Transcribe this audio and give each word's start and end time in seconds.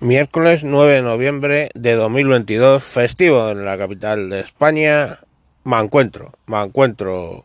Miércoles 0.00 0.64
9 0.64 0.94
de 0.94 1.02
noviembre 1.02 1.68
de 1.74 1.92
2022, 1.92 2.82
festivo 2.82 3.50
en 3.50 3.66
la 3.66 3.76
capital 3.76 4.30
de 4.30 4.40
España. 4.40 5.18
Me 5.64 5.78
encuentro, 5.78 6.32
me 6.46 6.58
encuentro 6.62 7.44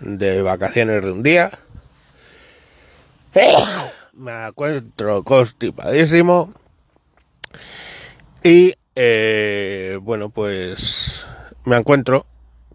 de 0.00 0.42
vacaciones 0.42 1.02
de 1.02 1.10
un 1.10 1.22
día. 1.22 1.50
Me 4.12 4.46
encuentro 4.46 5.24
constipadísimo. 5.24 6.52
Y 8.42 8.74
eh, 8.96 9.98
bueno, 10.02 10.28
pues 10.28 11.26
me 11.64 11.76
encuentro 11.76 12.26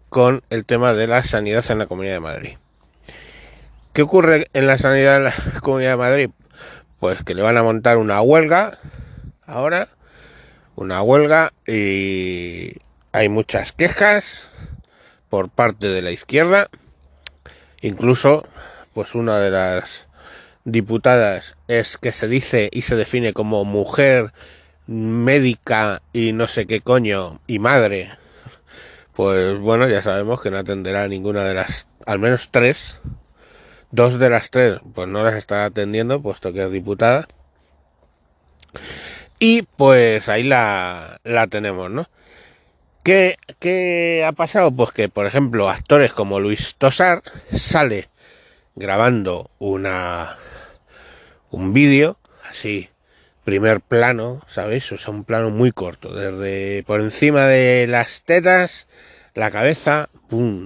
con 0.08 0.42
el 0.50 0.64
tema 0.64 0.92
de 0.92 1.06
la 1.06 1.22
sanidad 1.22 1.64
en 1.70 1.78
la 1.78 1.86
Comunidad 1.86 2.14
de 2.14 2.20
Madrid. 2.20 2.56
¿Qué 3.92 4.02
ocurre 4.02 4.48
en 4.54 4.66
la 4.66 4.76
sanidad 4.76 5.18
en 5.18 5.24
la 5.24 5.34
Comunidad 5.60 5.92
de 5.92 5.96
Madrid? 5.98 6.30
Pues 6.98 7.22
que 7.22 7.36
le 7.36 7.42
van 7.42 7.56
a 7.58 7.62
montar 7.62 7.96
una 7.96 8.20
huelga 8.20 8.80
ahora, 9.50 9.88
una 10.76 11.02
huelga 11.02 11.52
y 11.66 12.72
hay 13.12 13.28
muchas 13.28 13.72
quejas 13.72 14.48
por 15.28 15.50
parte 15.50 15.88
de 15.88 16.02
la 16.02 16.10
izquierda, 16.10 16.68
incluso 17.80 18.46
pues 18.94 19.14
una 19.14 19.38
de 19.38 19.50
las 19.50 20.08
diputadas 20.64 21.56
es 21.68 21.96
que 21.96 22.12
se 22.12 22.28
dice 22.28 22.68
y 22.72 22.82
se 22.82 22.96
define 22.96 23.32
como 23.32 23.64
mujer 23.64 24.32
médica 24.86 26.02
y 26.12 26.32
no 26.32 26.46
sé 26.48 26.66
qué 26.66 26.80
coño 26.80 27.40
y 27.46 27.58
madre. 27.58 28.10
Pues 29.12 29.58
bueno, 29.58 29.88
ya 29.88 30.02
sabemos 30.02 30.40
que 30.40 30.50
no 30.50 30.58
atenderá 30.58 31.06
ninguna 31.08 31.44
de 31.44 31.54
las, 31.54 31.88
al 32.06 32.18
menos 32.18 32.50
tres, 32.50 33.00
dos 33.90 34.18
de 34.18 34.30
las 34.30 34.50
tres, 34.50 34.78
pues 34.94 35.08
no 35.08 35.22
las 35.22 35.34
estará 35.34 35.66
atendiendo, 35.66 36.22
puesto 36.22 36.52
que 36.52 36.64
es 36.64 36.72
diputada. 36.72 37.28
Y 39.42 39.62
pues 39.62 40.28
ahí 40.28 40.42
la, 40.42 41.18
la 41.24 41.46
tenemos, 41.46 41.90
¿no? 41.90 42.06
¿Qué, 43.02 43.36
¿Qué, 43.58 44.22
ha 44.26 44.32
pasado? 44.32 44.70
Pues 44.70 44.92
que, 44.92 45.08
por 45.08 45.24
ejemplo, 45.24 45.70
actores 45.70 46.12
como 46.12 46.38
Luis 46.38 46.74
Tosar 46.76 47.22
sale 47.50 48.08
grabando 48.76 49.50
una 49.58 50.36
un 51.50 51.72
vídeo, 51.72 52.18
así, 52.50 52.90
primer 53.42 53.80
plano, 53.80 54.42
¿sabéis? 54.46 54.92
O 54.92 54.98
sea, 54.98 55.14
un 55.14 55.24
plano 55.24 55.48
muy 55.48 55.72
corto, 55.72 56.14
desde 56.14 56.82
por 56.82 57.00
encima 57.00 57.46
de 57.46 57.86
las 57.88 58.22
tetas, 58.22 58.88
la 59.34 59.50
cabeza. 59.50 60.10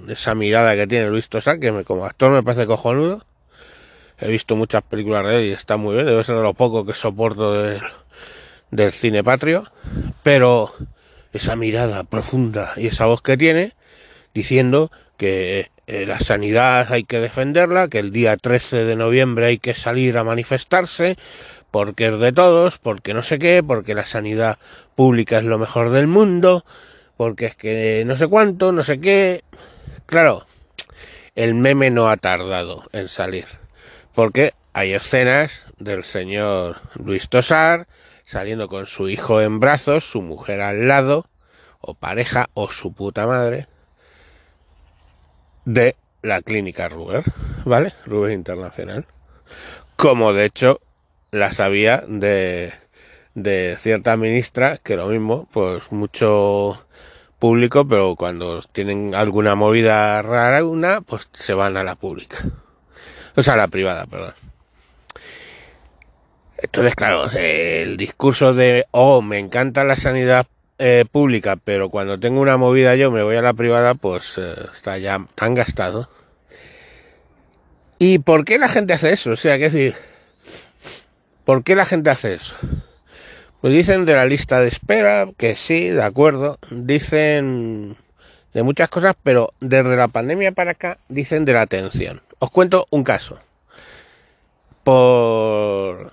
Esa 0.09 0.35
mirada 0.35 0.75
que 0.75 0.89
tiene 0.89 1.09
Luis 1.09 1.29
Tosar, 1.29 1.61
que 1.61 1.85
como 1.85 2.05
actor 2.07 2.33
me 2.33 2.43
parece 2.43 2.67
cojonudo. 2.67 3.25
He 4.19 4.29
visto 4.29 4.57
muchas 4.57 4.83
películas 4.83 5.27
de 5.27 5.37
él 5.37 5.45
y 5.47 5.53
está 5.53 5.77
muy 5.77 5.95
bien, 5.95 6.07
debe 6.07 6.25
ser 6.25 6.37
de 6.37 6.43
lo 6.43 6.55
poco 6.55 6.85
que 6.85 6.93
soporto 6.93 7.53
de 7.53 7.81
del 8.75 8.93
cine 8.93 9.23
patrio, 9.23 9.71
pero 10.25 10.75
esa 11.33 11.55
mirada 11.55 12.03
profunda 12.03 12.73
y 12.77 12.89
esa 12.89 13.07
voz 13.07 13.23
que 13.23 13.37
tiene 13.37 13.73
diciendo 14.35 14.91
que 15.17 15.71
eh, 15.87 16.07
la 16.07 16.19
sanidad 16.19 16.93
hay 16.93 17.05
que 17.05 17.21
defenderla, 17.21 17.87
que 17.87 18.01
el 18.01 18.11
día 18.11 18.37
13 18.37 18.85
de 18.85 18.97
noviembre 18.97 19.47
hay 19.47 19.59
que 19.59 19.75
salir 19.75 20.19
a 20.19 20.25
manifestarse, 20.25 21.17
porque 21.71 22.09
es 22.09 22.19
de 22.19 22.33
todos, 22.33 22.79
porque 22.79 23.15
no 23.15 23.23
sé 23.23 23.39
qué, 23.39 23.63
porque 23.65 23.95
la 23.95 24.07
sanidad 24.07 24.59
pública 24.97 25.39
es 25.39 25.45
lo 25.45 25.59
mejor 25.59 25.91
del 25.91 26.09
mundo, 26.09 26.65
porque 27.17 27.47
es 27.47 27.55
que 27.55 28.03
no 28.07 28.17
sé 28.17 28.27
cuánto, 28.27 28.73
no 28.73 28.83
sé 28.83 28.99
qué. 28.99 29.45
Claro, 30.07 30.47
el 31.37 31.55
meme 31.55 31.91
no 31.91 32.09
ha 32.09 32.17
tardado 32.17 32.83
en 32.93 33.09
salir, 33.09 33.47
porque 34.17 34.53
hay 34.73 34.95
escenas 34.95 35.67
del 35.79 36.03
señor 36.03 36.81
Luis 36.97 37.29
Tosar, 37.29 37.87
saliendo 38.25 38.69
con 38.69 38.87
su 38.87 39.09
hijo 39.09 39.41
en 39.41 39.61
brazos, 39.61 40.05
su 40.05 40.23
mujer 40.23 40.61
al 40.61 40.89
lado, 40.89 41.27
o 41.81 41.95
pareja, 41.95 42.49
o 42.55 42.69
su 42.69 42.93
puta 42.93 43.27
madre, 43.27 43.69
de 45.65 45.97
la 46.23 46.41
clínica 46.43 46.89
Ruber, 46.89 47.25
¿vale? 47.65 47.93
Ruber 48.07 48.33
Internacional. 48.33 49.07
Como 49.97 50.33
de 50.33 50.47
hecho 50.47 50.81
la 51.31 51.53
sabía 51.53 52.05
de, 52.09 52.73
de 53.35 53.77
cierta 53.79 54.17
ministra, 54.17 54.79
que 54.79 54.97
lo 54.97 55.09
mismo, 55.09 55.49
pues 55.53 55.93
mucho 55.93 56.87
público, 57.39 57.87
pero 57.87 58.17
cuando 58.17 58.63
tienen 58.63 59.15
alguna 59.15 59.55
movida 59.55 60.23
rara, 60.23 60.65
una, 60.65 61.03
pues 61.03 61.29
se 61.33 61.53
van 61.53 61.77
a 61.77 61.85
la 61.85 61.95
pública. 61.95 62.39
O 63.37 63.43
sea, 63.43 63.55
a 63.55 63.59
la 63.59 63.69
privada, 63.69 64.07
perdón. 64.07 64.33
Entonces, 66.59 66.95
claro, 66.95 67.27
el 67.37 67.97
discurso 67.97 68.55
de, 68.55 68.87
oh, 68.91 69.23
me 69.23 69.39
encanta 69.39 69.85
la 69.85 69.97
sanidad 69.97 70.47
eh, 70.79 71.05
pública, 71.11 71.57
pero 71.57 71.89
cuando 71.89 72.19
tengo 72.19 72.41
una 72.41 72.57
movida 72.57 72.97
yo 72.97 73.11
me 73.11 73.23
voy 73.23 73.37
a 73.37 73.43
la 73.43 73.53
privada, 73.53 73.95
pues 73.95 74.39
eh, 74.39 74.55
está 74.73 74.99
ya 74.99 75.25
tan 75.35 75.55
gastado. 75.55 76.09
¿Y 77.99 78.19
por 78.19 78.45
qué 78.45 78.59
la 78.59 78.69
gente 78.69 78.93
hace 78.93 79.13
eso? 79.13 79.31
O 79.31 79.37
sea, 79.37 79.57
qué 79.57 79.71
decir, 79.71 79.95
¿por 81.45 81.63
qué 81.63 81.77
la 81.77 81.87
gente 81.87 82.11
hace 82.11 82.35
eso? 82.35 82.57
Pues 83.61 83.73
dicen 83.73 84.05
de 84.05 84.15
la 84.15 84.27
lista 84.27 84.61
de 84.61 84.69
espera, 84.69 85.29
que 85.39 85.55
sí, 85.55 85.89
de 85.89 86.03
acuerdo. 86.03 86.59
Dicen 86.71 87.97
de 88.53 88.63
muchas 88.63 88.91
cosas, 88.91 89.17
pero 89.23 89.55
desde 89.61 89.97
la 89.97 90.09
pandemia 90.09 90.53
para 90.53 90.73
acá 90.73 90.99
dicen 91.09 91.45
de 91.45 91.55
la 91.55 91.63
atención. 91.63 92.21
Os 92.41 92.51
cuento 92.51 92.87
un 92.91 93.05
caso. 93.05 93.39
Por 94.83 96.13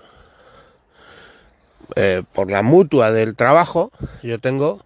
eh, 1.96 2.22
por 2.32 2.50
la 2.50 2.62
mutua 2.62 3.12
del 3.12 3.36
trabajo, 3.36 3.92
yo 4.22 4.38
tengo 4.38 4.84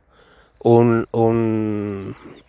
un, 0.61 1.06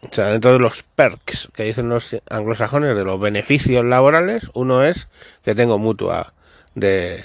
o 0.01 0.13
sea, 0.13 0.27
dentro 0.31 0.53
de 0.53 0.59
los 0.59 0.83
perks 0.83 1.49
que 1.53 1.63
dicen 1.63 1.89
los 1.89 2.15
anglosajones, 2.29 2.95
de 2.95 3.03
los 3.03 3.19
beneficios 3.19 3.85
laborales, 3.85 4.49
uno 4.53 4.83
es 4.83 5.07
que 5.43 5.53
tengo 5.53 5.77
mutua 5.77 6.33
de, 6.73 7.23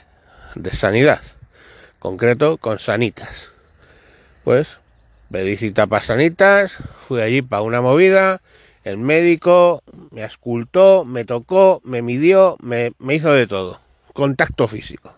de 0.54 0.70
sanidad, 0.70 1.22
concreto 1.98 2.58
con 2.58 2.78
sanitas. 2.78 3.52
Pues 4.44 4.80
pedí 5.30 5.56
cita 5.56 5.86
para 5.86 6.02
sanitas, 6.02 6.76
fui 7.06 7.22
allí 7.22 7.40
para 7.40 7.62
una 7.62 7.80
movida, 7.80 8.42
el 8.84 8.98
médico 8.98 9.82
me 10.10 10.24
ascultó, 10.24 11.04
me 11.04 11.24
tocó, 11.24 11.80
me 11.84 12.02
midió, 12.02 12.56
me, 12.60 12.92
me 12.98 13.14
hizo 13.14 13.32
de 13.32 13.46
todo, 13.46 13.80
contacto 14.12 14.68
físico. 14.68 15.14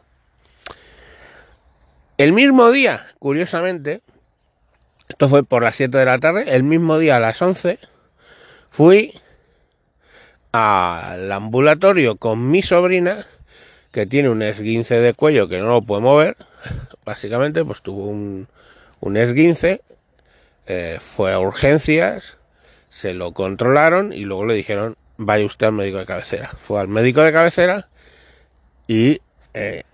El 2.16 2.32
mismo 2.32 2.70
día, 2.70 3.04
curiosamente, 3.18 4.00
esto 5.08 5.28
fue 5.28 5.42
por 5.42 5.62
las 5.62 5.76
7 5.76 5.98
de 5.98 6.04
la 6.04 6.18
tarde, 6.18 6.44
el 6.54 6.62
mismo 6.62 6.98
día 6.98 7.16
a 7.16 7.20
las 7.20 7.42
11, 7.42 7.78
fui 8.70 9.12
al 10.52 11.32
ambulatorio 11.32 12.16
con 12.16 12.50
mi 12.50 12.62
sobrina, 12.62 13.26
que 13.90 14.06
tiene 14.06 14.28
un 14.28 14.42
esguince 14.42 15.00
de 15.00 15.14
cuello 15.14 15.48
que 15.48 15.58
no 15.58 15.66
lo 15.66 15.82
puede 15.82 16.02
mover, 16.02 16.36
básicamente 17.04 17.64
pues 17.64 17.82
tuvo 17.82 18.06
un, 18.06 18.46
esguince, 19.16 19.82
eh, 20.66 20.98
fue 21.00 21.32
a 21.32 21.40
urgencias, 21.40 22.38
se 22.90 23.12
lo 23.12 23.32
controlaron 23.32 24.12
y 24.12 24.20
luego 24.20 24.46
le 24.46 24.54
dijeron, 24.54 24.96
vaya 25.16 25.44
usted 25.44 25.66
al 25.66 25.72
médico 25.72 25.98
de 25.98 26.06
cabecera. 26.06 26.50
Fue 26.62 26.80
al 26.80 26.88
médico 26.88 27.22
de 27.22 27.32
cabecera 27.32 27.88
y 28.86 29.20
eh, 29.54 29.84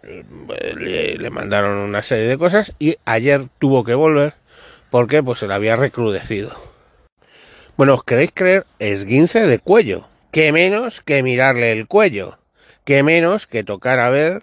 le, 0.76 1.30
mandaron 1.30 1.76
una 1.76 2.02
serie 2.02 2.26
de 2.26 2.38
cosas 2.38 2.74
y 2.78 2.96
ayer 3.04 3.46
tuvo 3.58 3.84
que 3.84 3.94
volver 3.94 4.34
porque 4.88 5.22
pues 5.22 5.38
se 5.38 5.46
le 5.46 5.54
había 5.54 5.76
recrudecido. 5.76 6.50
Bueno, 7.76 7.94
¿os 7.94 8.02
queréis 8.02 8.32
creer? 8.34 8.66
Esguince 8.78 9.46
de 9.46 9.58
cuello. 9.58 10.08
Que 10.32 10.52
menos 10.52 11.00
que 11.00 11.22
mirarle 11.22 11.72
el 11.72 11.86
cuello. 11.86 12.38
Que 12.84 13.02
menos 13.02 13.46
que 13.46 13.62
tocar 13.62 13.98
a 13.98 14.10
ver 14.10 14.42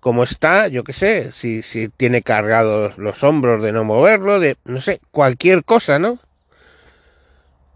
cómo 0.00 0.22
está, 0.22 0.68
yo 0.68 0.84
qué 0.84 0.92
sé, 0.92 1.32
si, 1.32 1.62
si 1.62 1.88
tiene 1.88 2.22
cargados 2.22 2.96
los 2.96 3.24
hombros 3.24 3.62
de 3.62 3.72
no 3.72 3.84
moverlo, 3.84 4.38
de 4.38 4.56
no 4.64 4.80
sé, 4.80 5.00
cualquier 5.10 5.64
cosa, 5.64 5.98
¿no? 5.98 6.20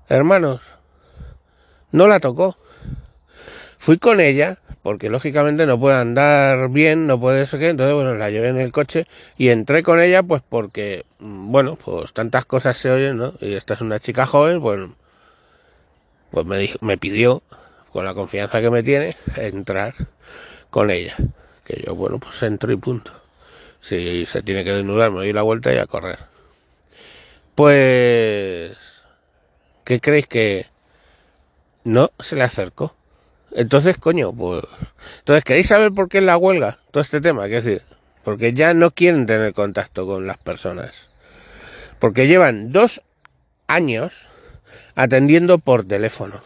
Hermanos, 0.09 0.63
no 1.91 2.07
la 2.07 2.21
tocó. 2.21 2.57
Fui 3.79 3.99
con 3.99 4.21
ella 4.21 4.59
porque 4.83 5.11
lógicamente 5.11 5.67
no 5.67 5.79
puede 5.79 5.97
andar 5.97 6.71
bien, 6.71 7.07
no 7.07 7.21
puede 7.21 7.43
eso 7.43 7.59
que, 7.59 7.69
entonces 7.69 7.95
bueno, 7.95 8.15
la 8.15 8.31
llevé 8.31 8.49
en 8.49 8.59
el 8.59 8.73
coche 8.73 9.07
y 9.37 9.49
entré 9.51 9.83
con 9.83 10.01
ella 10.01 10.23
pues 10.23 10.43
porque, 10.49 11.05
mm, 11.19 11.53
bueno, 11.53 11.77
pues 11.77 12.13
tantas 12.13 12.47
cosas 12.47 12.77
se 12.77 12.91
oyen, 12.91 13.17
¿no? 13.17 13.35
Y 13.41 13.55
esta 13.55 13.75
es 13.75 13.81
una 13.81 13.99
chica 13.99 14.27
joven, 14.27 14.61
pues, 14.61 14.81
pues 16.31 16.47
me, 16.47 16.59
dijo, 16.59 16.79
me 16.81 16.97
pidió, 16.97 17.43
con 17.93 18.05
la 18.05 18.15
confianza 18.15 18.61
que 18.61 18.71
me 18.71 18.83
tiene, 18.83 19.17
entrar 19.37 19.95
con 20.71 20.91
ella. 20.91 21.17
Que 21.65 21.83
yo, 21.87 21.95
bueno, 21.95 22.19
pues 22.19 22.43
entro 22.43 22.73
y 22.73 22.77
punto. 22.77 23.13
Si 23.81 24.27
se 24.27 24.43
tiene 24.43 24.65
que 24.65 24.73
desnudar, 24.73 25.11
me 25.11 25.19
doy 25.19 25.33
la 25.33 25.43
vuelta 25.43 25.73
y 25.75 25.79
a 25.79 25.87
correr. 25.87 26.19
Pues, 27.55 28.77
¿qué 29.85 30.01
creéis 30.01 30.27
que 30.27 30.67
no 31.85 32.11
se 32.19 32.37
le 32.37 32.43
acercó? 32.43 32.95
Entonces, 33.53 33.97
coño, 33.97 34.33
pues. 34.33 34.63
Entonces, 35.19 35.45
¿queréis 35.45 35.69
saber 35.69 35.93
por 35.93 36.09
qué 36.09 36.19
es 36.19 36.25
la 36.25 36.37
huelga? 36.37 36.79
Todo 36.91 37.01
este 37.01 37.21
tema, 37.21 37.47
es 37.47 37.65
decir, 37.65 37.83
porque 38.23 38.53
ya 38.53 38.75
no 38.75 38.91
quieren 38.91 39.27
tener 39.27 39.53
contacto 39.55 40.07
con 40.07 40.27
las 40.27 40.39
personas. 40.39 41.09
Porque 41.99 42.27
llevan 42.27 42.73
dos 42.73 43.03
años 43.67 44.29
atendiendo 44.95 45.59
por 45.59 45.85
teléfono. 45.85 46.43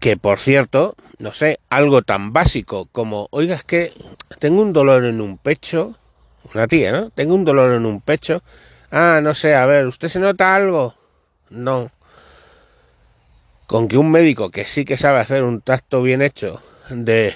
Que 0.00 0.16
por 0.16 0.38
cierto, 0.38 0.94
no 1.18 1.32
sé, 1.32 1.58
algo 1.68 2.02
tan 2.02 2.32
básico 2.32 2.88
como, 2.92 3.28
oiga, 3.30 3.56
es 3.56 3.64
que 3.64 3.92
tengo 4.38 4.62
un 4.62 4.72
dolor 4.72 5.04
en 5.04 5.20
un 5.20 5.38
pecho, 5.38 5.96
una 6.54 6.68
tía, 6.68 6.92
¿no? 6.92 7.10
Tengo 7.10 7.34
un 7.34 7.44
dolor 7.44 7.72
en 7.72 7.84
un 7.84 8.00
pecho. 8.00 8.42
Ah, 8.90 9.20
no 9.22 9.34
sé, 9.34 9.54
a 9.54 9.66
ver, 9.66 9.86
¿usted 9.86 10.08
se 10.08 10.20
nota 10.20 10.54
algo? 10.54 10.94
No. 11.50 11.90
Con 13.68 13.86
que 13.86 13.98
un 13.98 14.10
médico 14.10 14.50
que 14.50 14.64
sí 14.64 14.86
que 14.86 14.96
sabe 14.96 15.18
hacer 15.18 15.44
un 15.44 15.60
tacto 15.60 16.00
bien 16.00 16.22
hecho 16.22 16.62
de 16.88 17.34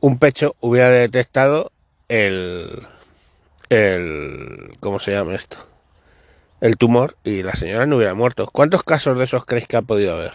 un 0.00 0.18
pecho 0.18 0.56
hubiera 0.58 0.90
detectado 0.90 1.70
el, 2.08 2.82
el, 3.68 4.72
¿cómo 4.80 4.98
se 4.98 5.12
llama 5.12 5.36
esto? 5.36 5.58
El 6.60 6.76
tumor 6.76 7.16
y 7.22 7.44
la 7.44 7.54
señora 7.54 7.86
no 7.86 7.94
hubiera 7.94 8.12
muerto. 8.12 8.50
¿Cuántos 8.52 8.82
casos 8.82 9.18
de 9.18 9.22
esos 9.22 9.44
creéis 9.44 9.68
que 9.68 9.76
ha 9.76 9.82
podido 9.82 10.14
haber? 10.14 10.32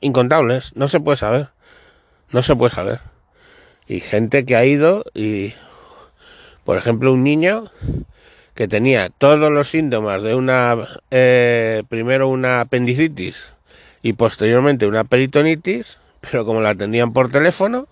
Incontables, 0.00 0.72
no 0.74 0.88
se 0.88 0.98
puede 0.98 1.16
saber. 1.16 1.50
No 2.32 2.42
se 2.42 2.56
puede 2.56 2.74
saber. 2.74 3.02
Y 3.86 4.00
gente 4.00 4.44
que 4.44 4.56
ha 4.56 4.64
ido 4.64 5.04
y, 5.14 5.54
por 6.64 6.76
ejemplo, 6.76 7.12
un 7.12 7.22
niño 7.22 7.70
que 8.56 8.66
tenía 8.66 9.10
todos 9.10 9.52
los 9.52 9.68
síntomas 9.68 10.24
de 10.24 10.34
una, 10.34 10.76
eh, 11.12 11.84
primero 11.88 12.26
una 12.26 12.62
apendicitis 12.62 13.53
y 14.04 14.12
posteriormente 14.12 14.86
una 14.86 15.02
peritonitis, 15.04 15.98
pero 16.20 16.44
como 16.44 16.60
la 16.60 16.70
atendían 16.70 17.14
por 17.14 17.30
teléfono, 17.30 17.88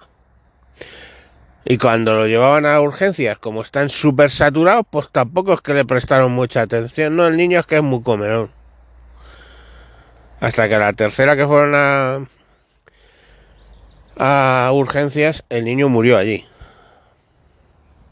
y 1.65 1.79
cuando 1.79 2.15
lo 2.15 2.27
llevaban 2.27 2.67
a 2.67 2.79
urgencias, 2.83 3.39
como 3.39 3.63
están 3.63 3.89
súper 3.89 4.31
saturados, 4.31 4.85
pues 4.91 5.09
tampoco 5.09 5.55
es 5.55 5.63
que 5.63 5.73
le 5.73 5.87
prestaron 5.87 6.33
mucha 6.33 6.61
atención. 6.61 7.17
No, 7.17 7.27
el 7.27 7.37
niño 7.39 7.59
es 7.59 7.67
que 7.67 7.77
es 7.77 7.83
muy 7.83 8.03
comerón. 8.03 8.51
Hasta 10.39 10.69
que 10.69 10.77
la 10.77 10.93
tercera 10.93 11.35
que 11.35 11.47
fueron 11.47 11.73
a, 11.75 12.27
a 14.19 14.71
urgencias, 14.75 15.45
el 15.49 15.65
niño 15.65 15.89
murió 15.89 16.19
allí. 16.19 16.45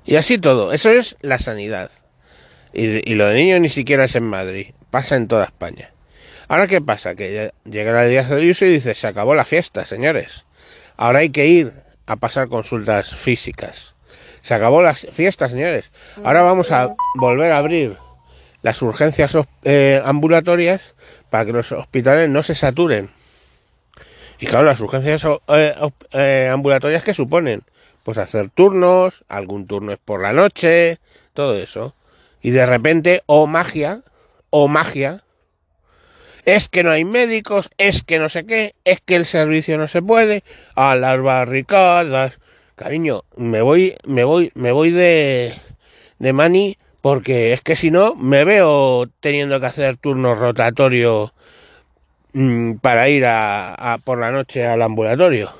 Y 0.06 0.16
así 0.16 0.38
todo. 0.38 0.72
Eso 0.72 0.90
es 0.90 1.16
la 1.20 1.38
sanidad. 1.38 1.90
Y, 2.72 3.14
lo 3.14 3.26
de 3.26 3.34
niños 3.34 3.60
ni 3.60 3.68
siquiera 3.68 4.04
es 4.04 4.14
en 4.14 4.24
Madrid. 4.24 4.68
Pasa 4.90 5.16
en 5.16 5.28
toda 5.28 5.44
España. 5.44 5.92
Ahora, 6.50 6.66
¿qué 6.66 6.80
pasa? 6.80 7.14
Que 7.14 7.52
llega 7.62 8.02
el 8.02 8.10
día 8.10 8.24
de 8.24 8.50
uso 8.50 8.66
y 8.66 8.70
dice, 8.70 8.92
se 8.94 9.06
acabó 9.06 9.36
la 9.36 9.44
fiesta, 9.44 9.84
señores. 9.84 10.46
Ahora 10.96 11.20
hay 11.20 11.30
que 11.30 11.46
ir 11.46 11.72
a 12.06 12.16
pasar 12.16 12.48
consultas 12.48 13.14
físicas. 13.14 13.94
Se 14.42 14.54
acabó 14.54 14.82
la 14.82 14.94
fiesta, 14.94 15.48
señores. 15.48 15.92
Ahora 16.24 16.42
vamos 16.42 16.72
a 16.72 16.92
volver 17.14 17.52
a 17.52 17.58
abrir 17.58 17.96
las 18.62 18.82
urgencias 18.82 19.38
eh, 19.62 20.02
ambulatorias 20.04 20.96
para 21.30 21.44
que 21.44 21.52
los 21.52 21.70
hospitales 21.70 22.28
no 22.28 22.42
se 22.42 22.56
saturen. 22.56 23.10
Y 24.40 24.46
claro, 24.46 24.64
las 24.64 24.80
urgencias 24.80 25.24
eh, 25.54 25.72
eh, 26.14 26.50
ambulatorias 26.52 27.04
que 27.04 27.14
suponen, 27.14 27.62
pues 28.02 28.18
hacer 28.18 28.50
turnos, 28.50 29.22
algún 29.28 29.68
turno 29.68 29.92
es 29.92 29.98
por 30.04 30.20
la 30.20 30.32
noche, 30.32 30.98
todo 31.32 31.54
eso. 31.54 31.94
Y 32.42 32.50
de 32.50 32.66
repente, 32.66 33.22
o 33.26 33.46
magia, 33.46 34.02
o 34.50 34.66
magia, 34.66 35.22
es 36.54 36.68
que 36.68 36.82
no 36.82 36.90
hay 36.90 37.04
médicos, 37.04 37.70
es 37.78 38.02
que 38.02 38.18
no 38.18 38.28
sé 38.28 38.44
qué, 38.46 38.74
es 38.84 39.00
que 39.00 39.16
el 39.16 39.26
servicio 39.26 39.78
no 39.78 39.88
se 39.88 40.02
puede, 40.02 40.42
a 40.74 40.96
las 40.96 41.20
barricadas. 41.20 42.38
Cariño, 42.76 43.22
me 43.36 43.62
voy, 43.62 43.96
me 44.06 44.24
voy, 44.24 44.50
me 44.54 44.72
voy 44.72 44.90
de, 44.90 45.52
de 46.18 46.32
mani 46.32 46.78
porque 47.00 47.52
es 47.52 47.62
que 47.62 47.76
si 47.76 47.90
no 47.90 48.14
me 48.14 48.44
veo 48.44 49.08
teniendo 49.20 49.60
que 49.60 49.66
hacer 49.66 49.96
turnos 49.96 50.38
rotatorios 50.38 51.32
mm, 52.32 52.74
para 52.74 53.08
ir 53.08 53.24
a, 53.26 53.98
por 54.04 54.18
la 54.18 54.30
noche 54.30 54.66
al 54.66 54.82
ambulatorio. 54.82 55.50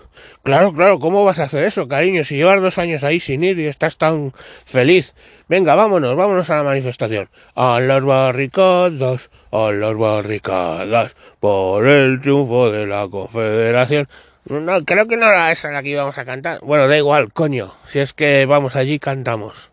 Claro, 0.43 0.73
claro, 0.73 0.99
¿cómo 0.99 1.23
vas 1.23 1.39
a 1.39 1.45
hacer 1.45 1.65
eso, 1.65 1.87
cariño? 1.87 2.25
Si 2.25 2.37
llevas 2.37 2.63
dos 2.63 2.79
años 2.79 3.05
ahí 3.05 3.21
sin 3.21 3.45
ir 3.45 3.59
y 3.59 3.67
estás 3.67 3.99
tan 3.99 4.33
feliz. 4.65 5.15
Venga, 5.49 5.75
vámonos, 5.75 6.17
vámonos 6.17 6.49
a 6.49 6.57
la 6.57 6.63
manifestación. 6.63 7.29
A 7.55 7.79
las 7.79 8.03
barricadas, 8.03 9.31
a 9.53 9.71
las 9.71 9.95
barricadas, 9.95 11.15
por 11.41 11.87
el 11.87 12.21
triunfo 12.23 12.71
de 12.71 12.87
la 12.87 13.07
Confederación. 13.09 14.09
No, 14.47 14.83
creo 14.87 15.07
que 15.07 15.19
no 15.19 15.27
era 15.27 15.53
esa 15.53 15.71
la 15.71 15.83
que 15.83 15.91
íbamos 15.91 16.17
a 16.17 16.25
cantar. 16.25 16.61
Bueno, 16.63 16.89
da 16.89 16.97
igual, 16.97 17.33
coño. 17.35 17.75
Si 17.87 17.99
es 17.99 18.15
que 18.15 18.47
vamos 18.47 18.77
allí, 18.77 18.99
cantamos. 18.99 19.71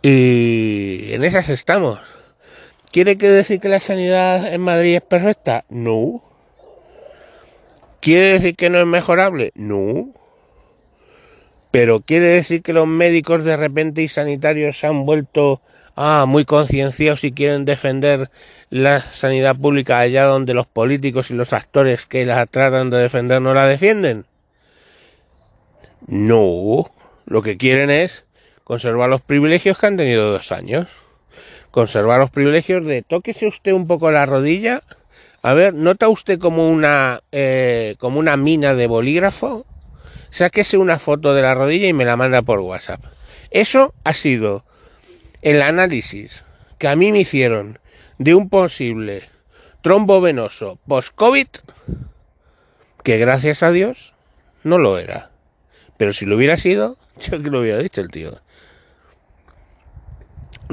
Y 0.00 1.12
en 1.12 1.24
esas 1.24 1.48
estamos. 1.48 1.98
¿Quiere 2.92 3.16
decir 3.16 3.58
que 3.60 3.68
la 3.68 3.80
sanidad 3.80 4.54
en 4.54 4.60
Madrid 4.60 4.94
es 4.94 5.02
perfecta? 5.02 5.64
No. 5.68 6.29
¿Quiere 8.00 8.32
decir 8.32 8.56
que 8.56 8.70
no 8.70 8.78
es 8.78 8.86
mejorable? 8.86 9.52
No. 9.54 10.14
Pero 11.70 12.00
quiere 12.00 12.28
decir 12.28 12.62
que 12.62 12.72
los 12.72 12.86
médicos 12.86 13.44
de 13.44 13.56
repente 13.56 14.02
y 14.02 14.08
sanitarios 14.08 14.78
se 14.78 14.86
han 14.86 15.04
vuelto 15.04 15.60
ah, 15.96 16.24
muy 16.26 16.46
concienciados 16.46 17.24
y 17.24 17.32
quieren 17.32 17.66
defender 17.66 18.30
la 18.70 19.02
sanidad 19.02 19.56
pública 19.56 19.98
allá 19.98 20.24
donde 20.24 20.54
los 20.54 20.66
políticos 20.66 21.30
y 21.30 21.34
los 21.34 21.52
actores 21.52 22.06
que 22.06 22.24
la 22.24 22.46
tratan 22.46 22.88
de 22.88 22.98
defender 22.98 23.42
no 23.42 23.52
la 23.52 23.66
defienden. 23.66 24.24
No. 26.06 26.90
Lo 27.26 27.42
que 27.42 27.58
quieren 27.58 27.90
es 27.90 28.24
conservar 28.64 29.10
los 29.10 29.20
privilegios 29.20 29.78
que 29.78 29.86
han 29.86 29.98
tenido 29.98 30.32
dos 30.32 30.52
años. 30.52 30.88
Conservar 31.70 32.18
los 32.18 32.30
privilegios 32.30 32.84
de 32.84 33.02
tóquese 33.02 33.46
usted 33.46 33.72
un 33.72 33.86
poco 33.86 34.10
la 34.10 34.26
rodilla 34.26 34.80
a 35.42 35.54
ver, 35.54 35.72
¿nota 35.72 36.08
usted 36.08 36.38
como 36.38 36.68
una, 36.68 37.22
eh, 37.32 37.96
como 37.98 38.18
una 38.18 38.36
mina 38.36 38.74
de 38.74 38.86
bolígrafo? 38.86 39.64
Sáquese 40.28 40.76
una 40.76 40.98
foto 40.98 41.34
de 41.34 41.42
la 41.42 41.54
rodilla 41.54 41.88
y 41.88 41.92
me 41.92 42.04
la 42.04 42.16
manda 42.16 42.42
por 42.42 42.60
WhatsApp. 42.60 43.02
Eso 43.50 43.94
ha 44.04 44.12
sido 44.12 44.64
el 45.40 45.62
análisis 45.62 46.44
que 46.78 46.88
a 46.88 46.96
mí 46.96 47.10
me 47.10 47.20
hicieron 47.20 47.78
de 48.18 48.34
un 48.34 48.50
posible 48.50 49.30
trombo 49.80 50.20
venoso 50.20 50.78
post-COVID, 50.86 51.48
que 53.02 53.18
gracias 53.18 53.62
a 53.62 53.70
Dios 53.70 54.14
no 54.62 54.76
lo 54.76 54.98
era. 54.98 55.30
Pero 55.96 56.12
si 56.12 56.26
lo 56.26 56.36
hubiera 56.36 56.58
sido, 56.58 56.98
yo 57.18 57.42
que 57.42 57.50
lo 57.50 57.60
hubiera 57.60 57.78
dicho 57.78 58.02
el 58.02 58.10
tío. 58.10 58.32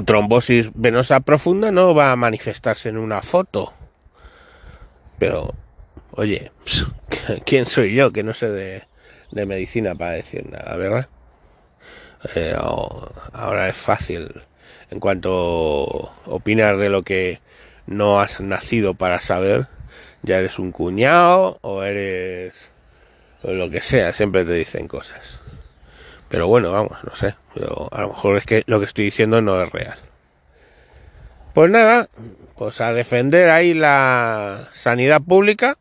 Trombosis 0.04 0.70
venosa 0.74 1.20
profunda 1.20 1.72
no 1.72 1.94
va 1.94 2.12
a 2.12 2.16
manifestarse 2.16 2.90
en 2.90 2.98
una 2.98 3.22
foto 3.22 3.72
pero, 5.18 5.54
oye, 6.12 6.52
¿quién 7.46 7.66
soy 7.66 7.94
yo 7.94 8.12
que 8.12 8.22
no 8.22 8.34
sé 8.34 8.48
de, 8.50 8.84
medicina 9.46 9.94
para 9.94 10.12
decir 10.12 10.48
nada, 10.50 10.76
verdad? 10.76 11.08
Eh, 12.34 12.54
ahora 13.32 13.68
es 13.68 13.76
fácil 13.76 14.28
en 14.90 15.00
cuanto 15.00 16.12
opinar 16.26 16.76
de 16.78 16.88
lo 16.88 17.02
que 17.02 17.40
no 17.86 18.20
has 18.20 18.40
nacido 18.40 18.94
para 18.94 19.20
saber, 19.20 19.66
ya 20.22 20.38
eres 20.38 20.58
un 20.58 20.72
cuñado 20.72 21.58
o 21.62 21.82
eres 21.82 22.72
lo 23.42 23.70
que 23.70 23.80
sea, 23.80 24.12
siempre 24.12 24.44
te 24.44 24.52
dicen 24.52 24.88
cosas. 24.88 25.40
Pero 26.28 26.46
bueno, 26.48 26.72
vamos, 26.72 26.98
no 27.04 27.16
sé, 27.16 27.34
a 27.90 28.00
lo 28.02 28.08
mejor 28.08 28.36
es 28.36 28.44
que 28.44 28.62
lo 28.66 28.78
que 28.80 28.86
estoy 28.86 29.06
diciendo 29.06 29.40
no 29.40 29.62
es 29.62 29.70
real. 29.70 29.98
Pues 31.54 31.70
nada, 31.70 32.08
pues 32.56 32.80
a 32.80 32.92
defender 32.92 33.50
ahí 33.50 33.74
la 33.74 34.68
sanidad 34.72 35.20
pública. 35.20 35.78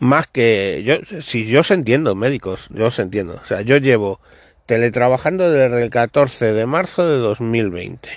Más 0.00 0.26
que 0.26 0.82
yo, 0.84 1.22
si 1.22 1.46
yo 1.46 1.60
os 1.60 1.70
entiendo, 1.70 2.14
médicos, 2.14 2.68
yo 2.70 2.86
os 2.86 2.98
entiendo. 2.98 3.38
O 3.42 3.44
sea, 3.44 3.62
yo 3.62 3.78
llevo 3.78 4.20
teletrabajando 4.66 5.50
desde 5.50 5.82
el 5.82 5.90
14 5.90 6.52
de 6.52 6.66
marzo 6.66 7.08
de 7.08 7.16
2020. 7.16 8.08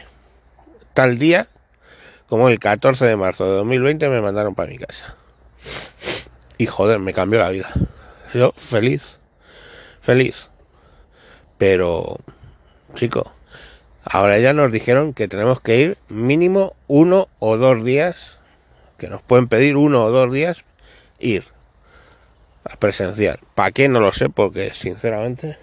Tal 0.94 1.18
día 1.18 1.48
como 2.32 2.48
el 2.48 2.60
14 2.60 3.06
de 3.06 3.18
marzo 3.18 3.44
de 3.46 3.58
2020 3.58 4.08
me 4.08 4.22
mandaron 4.22 4.56
para 4.56 4.72
mi 4.72 4.78
casa. 4.78 5.16
Y 6.58 6.66
joder, 6.66 7.00
me 7.00 7.14
cambió 7.14 7.40
la 7.40 7.50
vida. 7.50 7.70
Yo 8.34 8.54
feliz, 8.56 9.20
feliz. 10.02 10.50
Pero, 11.58 12.18
chico, 12.96 13.34
Ahora 14.04 14.40
ya 14.40 14.54
nos 14.54 14.72
dijeron 14.72 15.14
que 15.14 15.28
tenemos 15.28 15.62
que 15.62 15.80
ir 15.80 15.98
mínimo 16.10 16.76
uno 16.88 17.28
o 17.40 17.58
dos 17.58 17.84
días, 17.84 18.40
que 18.98 19.08
nos 19.08 19.22
pueden 19.22 19.48
pedir 19.48 19.78
uno 19.78 20.04
o 20.04 20.12
dos 20.12 20.32
días 20.32 20.64
ir 21.20 21.46
a 22.64 22.76
presenciar. 22.78 23.40
¿Para 23.56 23.72
qué? 23.72 23.88
No 23.88 24.00
lo 24.00 24.12
sé, 24.12 24.30
porque 24.30 24.72
sinceramente 24.74 25.58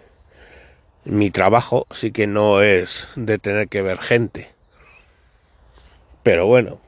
mi 1.05 1.31
trabajo 1.31 1.87
sí 1.91 2.13
que 2.13 2.27
no 2.27 2.63
es 2.63 3.09
de 3.17 3.39
tener 3.39 3.69
que 3.69 3.83
ver 3.83 3.99
gente. 3.99 4.51
Pero 6.23 6.47
bueno, 6.47 6.81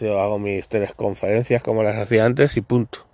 yo 0.00 0.20
hago 0.20 0.38
mis 0.38 0.68
tres 0.68 0.94
conferencias 0.94 1.62
como 1.62 1.82
las 1.82 1.96
hacía 1.96 2.24
antes 2.24 2.56
y 2.56 2.62
punto. 2.62 3.06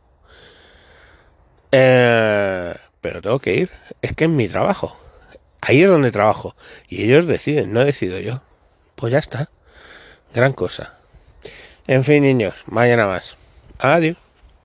Eh, 1.72 2.74
pero 3.00 3.20
tengo 3.20 3.38
que 3.38 3.54
ir. 3.56 3.70
Es 4.02 4.14
que 4.14 4.24
es 4.24 4.30
mi 4.30 4.48
trabajo. 4.48 4.96
Ahí 5.62 5.82
es 5.82 5.88
donde 5.88 6.10
trabajo. 6.10 6.56
Y 6.88 7.04
ellos 7.04 7.28
deciden, 7.28 7.72
no 7.72 7.84
decido 7.84 8.18
yo. 8.18 8.42
Pues 8.96 9.12
ya 9.12 9.20
está. 9.20 9.48
Gran 10.34 10.52
cosa. 10.52 10.98
En 11.86 12.02
fin, 12.04 12.24
niños, 12.24 12.64
mañana 12.66 13.06
más. 13.06 13.36
Adiós. 13.78 14.16